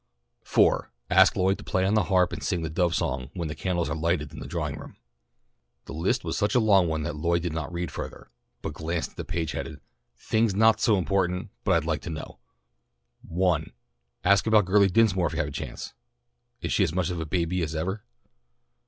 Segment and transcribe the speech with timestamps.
[0.41, 3.53] 4 Ask Lloyd to play on the harp and sing the Dove Song, when the
[3.53, 4.95] candles are lighted in the drawing room.
[5.85, 8.31] The list was such a long one that Lloyd did not read farther,
[8.63, 9.79] but glanced at the page headed
[10.17, 12.39] THINGS NOT SO IMPORTANT, BUT I'D LIKE TO KNOW
[13.27, 13.71] 1
[14.23, 15.93] Ask about Girlie Dinsmore if you have a chance.
[16.61, 18.01] Is she as much of a baby as ever?